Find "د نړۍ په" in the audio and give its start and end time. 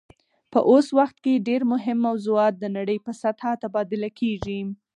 2.57-3.11